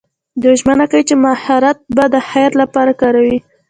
دوی 0.41 0.55
ژمنه 0.61 0.85
کوي 0.91 1.03
چې 1.09 1.15
مهارت 1.23 1.77
به 1.95 2.03
د 2.13 2.15
خیر 2.29 2.51
لپاره 2.61 2.91
کاروي. 3.01 3.37